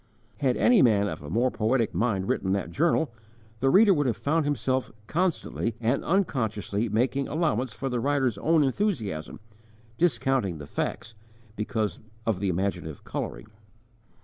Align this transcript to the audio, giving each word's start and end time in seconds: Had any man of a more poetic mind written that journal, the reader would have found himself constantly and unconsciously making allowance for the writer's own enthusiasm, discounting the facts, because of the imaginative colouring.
Had 0.39 0.57
any 0.57 0.81
man 0.81 1.07
of 1.07 1.21
a 1.21 1.29
more 1.29 1.51
poetic 1.51 1.93
mind 1.93 2.27
written 2.27 2.53
that 2.53 2.71
journal, 2.71 3.11
the 3.59 3.69
reader 3.69 3.93
would 3.93 4.07
have 4.07 4.17
found 4.17 4.45
himself 4.45 4.91
constantly 5.05 5.75
and 5.79 6.03
unconsciously 6.03 6.89
making 6.89 7.27
allowance 7.27 7.71
for 7.71 7.87
the 7.87 7.99
writer's 7.99 8.39
own 8.39 8.63
enthusiasm, 8.63 9.39
discounting 9.99 10.57
the 10.57 10.65
facts, 10.65 11.13
because 11.55 12.01
of 12.25 12.39
the 12.39 12.49
imaginative 12.49 13.03
colouring. 13.03 13.45